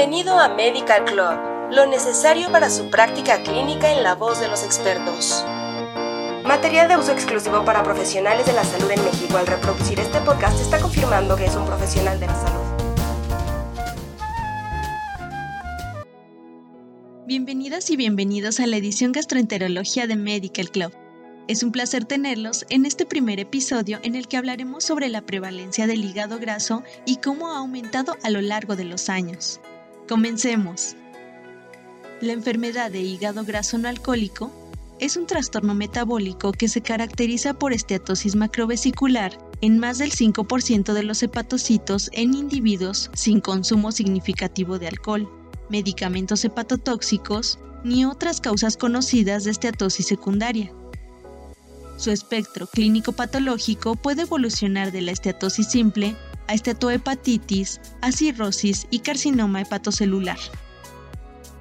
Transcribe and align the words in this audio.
Bienvenido 0.00 0.38
a 0.38 0.48
Medical 0.48 1.04
Club, 1.04 1.72
lo 1.72 1.84
necesario 1.84 2.50
para 2.50 2.70
su 2.70 2.88
práctica 2.88 3.42
clínica 3.42 3.92
en 3.92 4.02
la 4.02 4.14
voz 4.14 4.40
de 4.40 4.48
los 4.48 4.64
expertos. 4.64 5.44
Material 6.42 6.88
de 6.88 6.96
uso 6.96 7.12
exclusivo 7.12 7.66
para 7.66 7.82
profesionales 7.82 8.46
de 8.46 8.54
la 8.54 8.64
salud 8.64 8.90
en 8.90 9.04
México. 9.04 9.36
Al 9.36 9.46
reproducir 9.46 10.00
este 10.00 10.18
podcast 10.20 10.58
está 10.58 10.80
confirmando 10.80 11.36
que 11.36 11.44
es 11.44 11.54
un 11.54 11.66
profesional 11.66 12.18
de 12.18 12.26
la 12.28 12.34
salud. 12.34 12.64
Bienvenidas 17.26 17.90
y 17.90 17.96
bienvenidos 17.96 18.58
a 18.58 18.66
la 18.66 18.78
edición 18.78 19.12
Gastroenterología 19.12 20.06
de 20.06 20.16
Medical 20.16 20.70
Club. 20.70 20.94
Es 21.46 21.62
un 21.62 21.72
placer 21.72 22.06
tenerlos 22.06 22.64
en 22.70 22.86
este 22.86 23.04
primer 23.04 23.38
episodio 23.38 23.98
en 24.02 24.14
el 24.14 24.28
que 24.28 24.38
hablaremos 24.38 24.82
sobre 24.82 25.10
la 25.10 25.20
prevalencia 25.20 25.86
del 25.86 26.02
hígado 26.02 26.38
graso 26.38 26.84
y 27.04 27.16
cómo 27.16 27.52
ha 27.52 27.58
aumentado 27.58 28.16
a 28.22 28.30
lo 28.30 28.40
largo 28.40 28.76
de 28.76 28.84
los 28.84 29.10
años. 29.10 29.60
Comencemos. 30.10 30.96
La 32.20 32.32
enfermedad 32.32 32.90
de 32.90 33.00
hígado 33.00 33.44
graso 33.44 33.78
no 33.78 33.86
alcohólico 33.86 34.50
es 34.98 35.16
un 35.16 35.28
trastorno 35.28 35.72
metabólico 35.72 36.50
que 36.50 36.66
se 36.66 36.80
caracteriza 36.80 37.54
por 37.54 37.72
esteatosis 37.72 38.34
macrovesicular 38.34 39.38
en 39.60 39.78
más 39.78 39.98
del 39.98 40.10
5% 40.10 40.94
de 40.94 41.04
los 41.04 41.22
hepatocitos 41.22 42.10
en 42.12 42.34
individuos 42.34 43.08
sin 43.14 43.40
consumo 43.40 43.92
significativo 43.92 44.80
de 44.80 44.88
alcohol, 44.88 45.30
medicamentos 45.68 46.44
hepatotóxicos 46.44 47.60
ni 47.84 48.04
otras 48.04 48.40
causas 48.40 48.76
conocidas 48.76 49.44
de 49.44 49.52
esteatosis 49.52 50.08
secundaria. 50.08 50.72
Su 51.98 52.10
espectro 52.10 52.66
clínico 52.66 53.12
patológico 53.12 53.94
puede 53.94 54.22
evolucionar 54.22 54.90
de 54.90 55.02
la 55.02 55.12
esteatosis 55.12 55.68
simple 55.68 56.16
a 56.50 56.54
esteatohepatitis, 56.54 57.80
a 58.00 58.10
cirrosis 58.10 58.88
y 58.90 58.98
carcinoma 58.98 59.60
hepatocelular. 59.60 60.38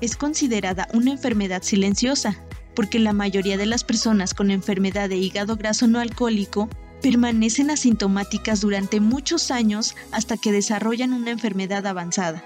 Es 0.00 0.16
considerada 0.16 0.88
una 0.94 1.10
enfermedad 1.10 1.62
silenciosa, 1.62 2.42
porque 2.74 2.98
la 2.98 3.12
mayoría 3.12 3.58
de 3.58 3.66
las 3.66 3.84
personas 3.84 4.32
con 4.32 4.50
enfermedad 4.50 5.10
de 5.10 5.18
hígado 5.18 5.56
graso 5.56 5.86
no 5.88 6.00
alcohólico 6.00 6.70
permanecen 7.02 7.70
asintomáticas 7.70 8.62
durante 8.62 8.98
muchos 8.98 9.50
años 9.50 9.94
hasta 10.10 10.38
que 10.38 10.52
desarrollan 10.52 11.12
una 11.12 11.32
enfermedad 11.32 11.86
avanzada. 11.86 12.42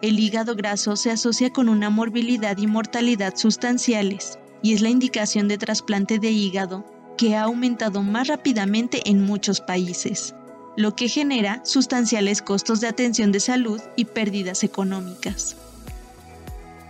El 0.00 0.18
hígado 0.18 0.56
graso 0.56 0.96
se 0.96 1.10
asocia 1.10 1.50
con 1.50 1.68
una 1.68 1.90
morbilidad 1.90 2.56
y 2.56 2.66
mortalidad 2.66 3.36
sustanciales, 3.36 4.38
y 4.62 4.72
es 4.72 4.80
la 4.80 4.88
indicación 4.88 5.46
de 5.46 5.58
trasplante 5.58 6.18
de 6.18 6.30
hígado 6.30 6.86
que 7.18 7.36
ha 7.36 7.42
aumentado 7.42 8.02
más 8.02 8.28
rápidamente 8.28 9.02
en 9.04 9.20
muchos 9.20 9.60
países, 9.60 10.34
lo 10.76 10.96
que 10.96 11.08
genera 11.08 11.60
sustanciales 11.64 12.42
costos 12.42 12.80
de 12.80 12.88
atención 12.88 13.32
de 13.32 13.40
salud 13.40 13.80
y 13.96 14.06
pérdidas 14.06 14.64
económicas. 14.64 15.56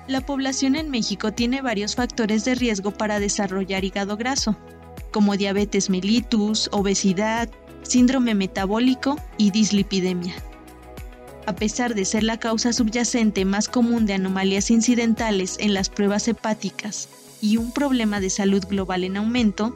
La 0.06 0.20
población 0.20 0.76
en 0.76 0.90
México 0.90 1.32
tiene 1.32 1.62
varios 1.62 1.94
factores 1.94 2.44
de 2.44 2.54
riesgo 2.54 2.90
para 2.90 3.20
desarrollar 3.20 3.84
hígado 3.84 4.16
graso, 4.16 4.56
como 5.10 5.36
diabetes 5.36 5.90
mellitus, 5.90 6.68
obesidad, 6.72 7.48
síndrome 7.82 8.34
metabólico 8.34 9.18
y 9.38 9.50
dislipidemia. 9.50 10.34
A 11.46 11.54
pesar 11.54 11.94
de 11.94 12.06
ser 12.06 12.22
la 12.22 12.38
causa 12.38 12.72
subyacente 12.72 13.44
más 13.44 13.68
común 13.68 14.06
de 14.06 14.14
anomalías 14.14 14.70
incidentales 14.70 15.56
en 15.58 15.74
las 15.74 15.90
pruebas 15.90 16.26
hepáticas 16.26 17.08
y 17.42 17.58
un 17.58 17.70
problema 17.70 18.20
de 18.20 18.30
salud 18.30 18.64
global 18.66 19.04
en 19.04 19.18
aumento, 19.18 19.74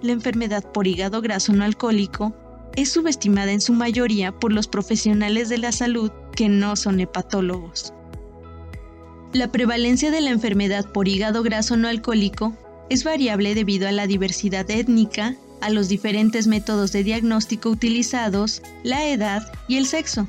la 0.00 0.12
enfermedad 0.12 0.64
por 0.64 0.86
hígado 0.86 1.20
graso 1.20 1.52
no 1.52 1.64
alcohólico 1.64 2.34
es 2.76 2.90
subestimada 2.90 3.52
en 3.52 3.60
su 3.60 3.72
mayoría 3.72 4.32
por 4.32 4.52
los 4.52 4.68
profesionales 4.68 5.48
de 5.48 5.58
la 5.58 5.72
salud 5.72 6.10
que 6.34 6.48
no 6.48 6.76
son 6.76 7.00
hepatólogos. 7.00 7.92
La 9.32 9.52
prevalencia 9.52 10.10
de 10.10 10.20
la 10.20 10.30
enfermedad 10.30 10.90
por 10.90 11.06
hígado 11.06 11.42
graso 11.42 11.76
no 11.76 11.88
alcohólico 11.88 12.56
es 12.88 13.04
variable 13.04 13.54
debido 13.54 13.86
a 13.86 13.92
la 13.92 14.06
diversidad 14.06 14.68
étnica, 14.70 15.36
a 15.60 15.70
los 15.70 15.88
diferentes 15.88 16.46
métodos 16.46 16.90
de 16.92 17.04
diagnóstico 17.04 17.70
utilizados, 17.70 18.62
la 18.82 19.06
edad 19.06 19.52
y 19.68 19.76
el 19.76 19.86
sexo. 19.86 20.26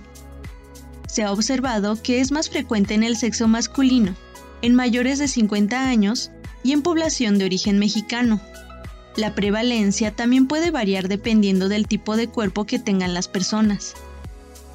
Se 1.07 1.23
ha 1.23 1.31
observado 1.31 2.01
que 2.01 2.21
es 2.21 2.31
más 2.31 2.49
frecuente 2.49 2.93
en 2.93 3.03
el 3.03 3.17
sexo 3.17 3.47
masculino, 3.47 4.16
en 4.61 4.75
mayores 4.75 5.19
de 5.19 5.27
50 5.27 5.89
años 5.89 6.31
y 6.63 6.73
en 6.73 6.83
población 6.83 7.37
de 7.37 7.45
origen 7.45 7.79
mexicano. 7.79 8.39
La 9.17 9.35
prevalencia 9.35 10.11
también 10.11 10.47
puede 10.47 10.72
variar 10.72 11.07
dependiendo 11.07 11.67
del 11.67 11.88
tipo 11.88 12.16
de 12.16 12.27
cuerpo 12.27 12.66
que 12.66 12.79
tengan 12.79 13.13
las 13.13 13.27
personas. 13.27 13.94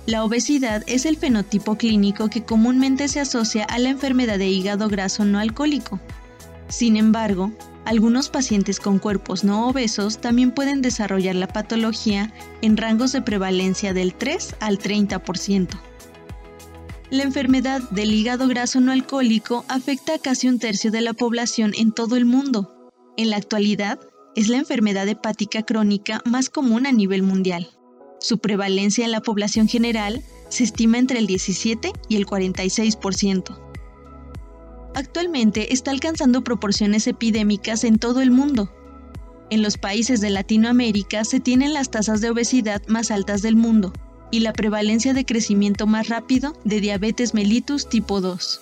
La 0.07 0.23
obesidad 0.23 0.85
es 0.87 1.05
el 1.05 1.17
fenotipo 1.17 1.77
clínico 1.77 2.29
que 2.29 2.45
comúnmente 2.45 3.09
se 3.09 3.21
asocia 3.21 3.65
a 3.65 3.79
la 3.79 3.89
enfermedad 3.89 4.39
de 4.39 4.49
hígado 4.49 4.89
graso 4.89 5.25
no 5.25 5.39
alcohólico. 5.39 5.99
Sin 6.69 6.97
embargo, 6.97 7.51
algunos 7.85 8.29
pacientes 8.29 8.79
con 8.79 8.99
cuerpos 8.99 9.43
no 9.43 9.69
obesos 9.69 10.21
también 10.21 10.53
pueden 10.53 10.83
desarrollar 10.83 11.35
la 11.35 11.49
patología 11.49 12.33
en 12.61 12.77
rangos 12.77 13.13
de 13.13 13.23
prevalencia 13.23 13.95
del 13.95 14.15
3 14.15 14.57
al 14.61 14.79
30%. 14.79 15.69
La 17.11 17.23
enfermedad 17.23 17.81
del 17.91 18.13
hígado 18.13 18.49
graso 18.49 18.81
no 18.81 18.93
alcohólico 18.93 19.65
afecta 19.69 20.15
a 20.15 20.19
casi 20.19 20.49
un 20.49 20.59
tercio 20.59 20.91
de 20.91 21.01
la 21.01 21.15
población 21.15 21.73
en 21.79 21.93
todo 21.93 22.17
el 22.17 22.25
mundo. 22.25 22.91
En 23.17 23.31
la 23.31 23.37
actualidad, 23.37 24.01
es 24.37 24.49
la 24.49 24.59
enfermedad 24.59 25.09
hepática 25.09 25.63
crónica 25.63 26.23
más 26.25 26.51
común 26.51 26.87
a 26.87 26.93
nivel 26.93 27.23
mundial. 27.23 27.69
Su 28.21 28.39
prevalencia 28.39 29.05
en 29.05 29.11
la 29.11 29.23
población 29.23 29.67
general 29.67 30.23
se 30.51 30.65
estima 30.65 30.99
entre 30.99 31.19
el 31.19 31.27
17 31.27 31.91
y 32.09 32.17
el 32.17 32.27
46%. 32.27 33.59
Actualmente 34.95 35.73
está 35.73 35.91
alcanzando 35.91 36.45
proporciones 36.45 37.07
epidémicas 37.07 37.85
en 37.85 37.99
todo 37.99 38.21
el 38.21 38.31
mundo. 38.31 38.73
En 39.51 39.63
los 39.63 39.79
países 39.79 40.21
de 40.21 40.31
Latinoamérica 40.31 41.25
se 41.25 41.41
tienen 41.41 41.73
las 41.73 41.91
tasas 41.91 42.21
de 42.21 42.31
obesidad 42.31 42.83
más 42.89 43.11
altas 43.11 43.43
del 43.43 43.57
mundo, 43.57 43.93
y 44.31 44.41
la 44.41 44.53
prevalencia 44.53 45.15
de 45.15 45.25
crecimiento 45.25 45.87
más 45.87 46.09
rápido 46.09 46.57
de 46.65 46.81
diabetes 46.81 47.33
mellitus 47.33 47.89
tipo 47.89 48.21
2. 48.21 48.61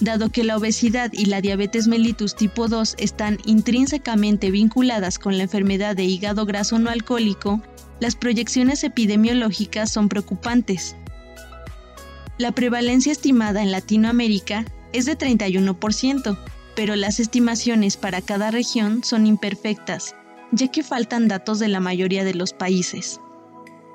Dado 0.00 0.30
que 0.30 0.44
la 0.44 0.56
obesidad 0.56 1.12
y 1.12 1.26
la 1.26 1.40
diabetes 1.40 1.88
mellitus 1.88 2.36
tipo 2.36 2.68
2 2.68 2.94
están 2.98 3.38
intrínsecamente 3.44 4.50
vinculadas 4.50 5.18
con 5.18 5.36
la 5.36 5.44
enfermedad 5.44 5.96
de 5.96 6.04
hígado 6.04 6.46
graso 6.46 6.78
no 6.78 6.90
alcohólico, 6.90 7.60
las 7.98 8.14
proyecciones 8.14 8.84
epidemiológicas 8.84 9.90
son 9.90 10.08
preocupantes. 10.08 10.94
La 12.38 12.52
prevalencia 12.52 13.10
estimada 13.10 13.62
en 13.62 13.72
Latinoamérica 13.72 14.64
es 14.92 15.06
de 15.06 15.18
31%, 15.18 16.38
pero 16.76 16.94
las 16.94 17.18
estimaciones 17.18 17.96
para 17.96 18.20
cada 18.20 18.52
región 18.52 19.02
son 19.02 19.26
imperfectas, 19.26 20.14
ya 20.52 20.68
que 20.68 20.84
faltan 20.84 21.26
datos 21.26 21.58
de 21.58 21.66
la 21.66 21.80
mayoría 21.80 22.22
de 22.22 22.34
los 22.34 22.52
países. 22.52 23.20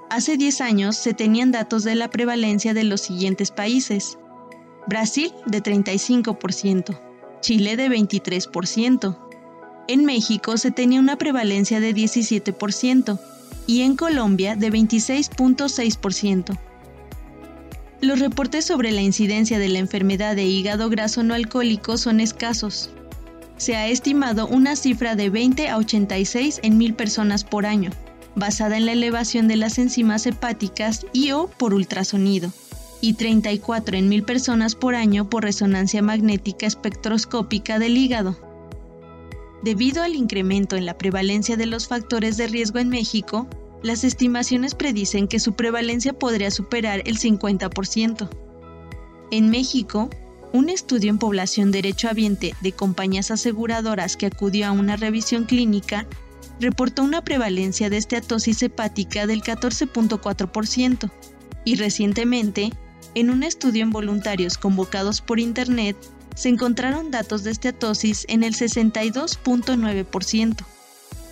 Hace 0.10 0.36
10 0.36 0.60
años 0.60 0.98
se 0.98 1.14
tenían 1.14 1.54
datos 1.54 1.86
de 1.86 1.96
la 1.96 2.10
prevalencia 2.10 2.74
de 2.74 2.84
los 2.84 3.00
siguientes 3.00 3.52
países. 3.52 4.18
Brasil 4.88 5.32
de 5.46 5.64
35%, 5.64 7.00
Chile 7.42 7.78
de 7.78 7.90
23%. 7.90 9.18
En 9.88 10.06
México 10.06 10.58
se 10.58 10.72
tenía 10.72 11.00
una 11.00 11.18
prevalencia 11.18 11.80
de 11.80 11.94
17% 11.94 13.20
y 13.66 13.82
en 13.82 13.96
Colombia 13.96 14.56
de 14.56 14.72
26.6%. 14.72 16.58
Los 18.02 18.20
reportes 18.20 18.66
sobre 18.66 18.92
la 18.92 19.02
incidencia 19.02 19.60
de 19.60 19.70
la 19.70 19.80
enfermedad 19.80 20.36
de 20.36 20.44
hígado 20.44 20.90
graso 20.90 21.24
no 21.24 21.34
alcohólico 21.34 21.98
son 21.98 22.20
escasos. 22.20 22.90
Se 23.56 23.78
ha 23.78 23.88
estimado 23.88 24.48
una 24.48 24.76
cifra 24.76 25.16
de 25.16 25.30
20 25.30 25.70
a 25.70 25.78
86 25.78 26.60
en 26.64 26.78
mil 26.78 26.94
personas 26.94 27.46
por 27.46 27.66
año 27.66 27.92
basada 28.36 28.78
en 28.78 28.86
la 28.86 28.94
elevación 28.94 29.48
de 29.48 29.56
las 29.56 29.78
enzimas 29.78 30.26
hepáticas 30.26 31.06
y 31.14 31.32
o 31.32 31.48
por 31.48 31.74
ultrasonido, 31.74 32.52
y 33.04 33.16
34 33.16 33.98
en 33.98 34.08
mil 34.08 34.24
personas 34.24 34.76
por 34.76 34.96
año 34.96 35.30
por 35.30 35.44
resonancia 35.44 36.02
magnética 36.02 36.66
espectroscópica 36.66 37.78
del 37.78 37.98
hígado. 37.98 38.38
Debido 39.62 40.04
al 40.04 40.16
incremento 40.16 40.78
en 40.78 40.86
la 40.86 40.98
prevalencia 40.98 41.58
de 41.58 41.66
los 41.66 41.90
factores 41.90 42.38
de 42.38 42.48
riesgo 42.48 42.80
en 42.80 42.88
México, 42.88 43.46
las 43.82 44.06
estimaciones 44.06 44.74
predicen 44.74 45.28
que 45.28 45.42
su 45.42 45.52
prevalencia 45.52 46.14
podría 46.14 46.50
superar 46.50 47.02
el 47.04 47.20
50%. 47.20 48.30
En 49.32 49.50
México, 49.50 50.10
un 50.54 50.70
estudio 50.70 51.10
en 51.10 51.18
población 51.18 51.72
derechohabiente 51.72 52.56
de 52.62 52.72
compañías 52.72 53.32
aseguradoras 53.32 54.16
que 54.16 54.28
acudió 54.28 54.68
a 54.68 54.72
una 54.72 54.96
revisión 54.96 55.44
clínica 55.44 56.08
reportó 56.62 57.04
una 57.04 57.22
prevalencia 57.22 57.90
de 57.90 57.98
esteatosis 57.98 58.64
hepática 58.64 59.28
del 59.28 59.42
14.4% 59.42 61.12
y 61.66 61.76
recientemente, 61.76 62.72
en 63.16 63.30
un 63.30 63.44
estudio 63.44 63.84
en 63.84 63.92
voluntarios 63.92 64.58
convocados 64.58 65.22
por 65.22 65.40
Internet, 65.40 65.96
se 66.36 66.50
encontraron 66.50 67.12
datos 67.12 67.44
de 67.44 67.52
esteatosis 67.52 68.26
en 68.28 68.44
el 68.44 68.56
62.9%. 68.56 70.66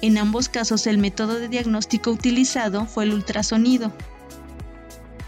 En 0.02 0.18
ambos 0.18 0.50
casos 0.50 0.88
el 0.88 0.98
método 0.98 1.36
de 1.36 1.48
diagnóstico 1.48 2.12
utilizado 2.12 2.86
fue 2.86 3.06
el 3.06 3.14
ultrasonido. 3.14 3.94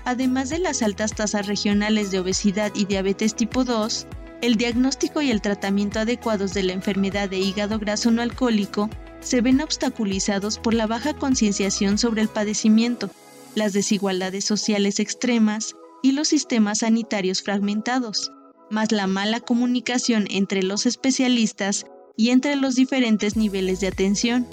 Además 0.06 0.50
de 0.50 0.60
las 0.60 0.82
altas 0.82 1.14
tasas 1.14 1.48
regionales 1.48 2.12
de 2.12 2.20
obesidad 2.20 2.72
y 2.76 2.86
diabetes 2.86 3.36
tipo 3.36 3.64
2, 3.64 4.06
el 4.42 4.56
diagnóstico 4.56 5.22
y 5.22 5.32
el 5.32 5.42
tratamiento 5.42 6.02
adecuados 6.02 6.54
de 6.54 6.64
la 6.64 6.74
enfermedad 6.74 7.30
de 7.30 7.40
hígado 7.40 7.80
graso 7.80 8.12
no 8.12 8.22
alcohólico 8.22 8.90
se 9.22 9.42
ven 9.42 9.62
obstaculizados 9.62 10.60
por 10.60 10.74
la 10.74 10.86
baja 10.86 11.14
concienciación 11.14 11.98
sobre 11.98 12.22
el 12.22 12.28
padecimiento, 12.28 13.10
las 13.56 13.72
desigualdades 13.72 14.44
sociales 14.44 15.00
extremas 15.00 15.76
y 16.04 16.12
los 16.12 16.28
sistemas 16.28 16.80
sanitarios 16.80 17.42
fragmentados, 17.42 18.32
más 18.70 18.92
la 18.92 19.08
mala 19.08 19.40
comunicación 19.40 20.28
entre 20.30 20.62
los 20.62 20.86
especialistas 20.86 21.86
y 22.16 22.30
entre 22.30 22.56
los 22.56 22.76
diferentes 22.76 23.36
niveles 23.36 23.80
de 23.80 23.88
atención. 23.88 24.46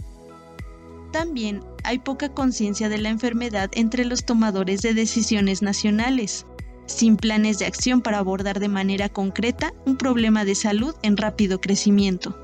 También 1.12 1.60
hay 1.82 1.98
poca 1.98 2.28
conciencia 2.32 2.88
de 2.88 2.98
la 2.98 3.08
enfermedad 3.08 3.68
entre 3.74 4.04
los 4.04 4.24
tomadores 4.24 4.80
de 4.80 4.94
decisiones 4.94 5.60
nacionales, 5.60 6.46
sin 6.86 7.16
planes 7.16 7.58
de 7.58 7.66
acción 7.66 8.00
para 8.00 8.18
abordar 8.18 8.60
de 8.60 8.68
manera 8.68 9.08
concreta 9.08 9.74
un 9.84 9.96
problema 9.96 10.44
de 10.44 10.54
salud 10.54 10.94
en 11.02 11.16
rápido 11.16 11.60
crecimiento. 11.60 12.38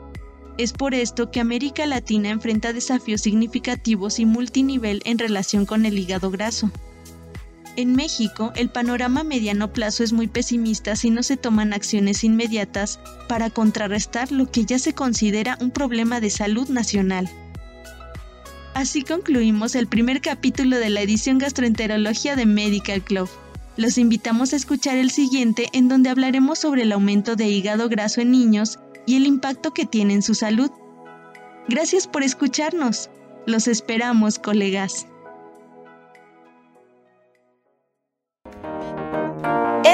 Es 0.58 0.72
por 0.72 0.94
esto 0.94 1.30
que 1.30 1.40
América 1.40 1.86
Latina 1.86 2.30
enfrenta 2.30 2.72
desafíos 2.72 3.20
significativos 3.20 4.18
y 4.18 4.26
multinivel 4.26 5.00
en 5.04 5.18
relación 5.18 5.64
con 5.64 5.86
el 5.86 5.98
hígado 5.98 6.30
graso. 6.30 6.70
En 7.76 7.94
México, 7.94 8.52
el 8.56 8.70
panorama 8.70 9.20
a 9.20 9.24
mediano 9.24 9.70
plazo 9.70 10.02
es 10.02 10.14
muy 10.14 10.28
pesimista 10.28 10.96
si 10.96 11.10
no 11.10 11.22
se 11.22 11.36
toman 11.36 11.74
acciones 11.74 12.24
inmediatas 12.24 12.98
para 13.28 13.50
contrarrestar 13.50 14.32
lo 14.32 14.50
que 14.50 14.64
ya 14.64 14.78
se 14.78 14.94
considera 14.94 15.58
un 15.60 15.70
problema 15.70 16.18
de 16.20 16.30
salud 16.30 16.68
nacional. 16.70 17.28
Así 18.72 19.02
concluimos 19.02 19.74
el 19.74 19.88
primer 19.88 20.22
capítulo 20.22 20.78
de 20.78 20.88
la 20.88 21.02
edición 21.02 21.36
Gastroenterología 21.36 22.34
de 22.34 22.46
Medical 22.46 23.02
Club. 23.02 23.28
Los 23.76 23.98
invitamos 23.98 24.54
a 24.54 24.56
escuchar 24.56 24.96
el 24.96 25.10
siguiente 25.10 25.68
en 25.72 25.88
donde 25.88 26.08
hablaremos 26.08 26.58
sobre 26.60 26.82
el 26.82 26.92
aumento 26.92 27.36
de 27.36 27.46
hígado 27.46 27.90
graso 27.90 28.22
en 28.22 28.30
niños 28.30 28.78
y 29.04 29.16
el 29.16 29.26
impacto 29.26 29.74
que 29.74 29.84
tiene 29.84 30.14
en 30.14 30.22
su 30.22 30.34
salud. 30.34 30.70
Gracias 31.68 32.06
por 32.06 32.22
escucharnos. 32.22 33.10
Los 33.46 33.68
esperamos, 33.68 34.38
colegas. 34.38 35.06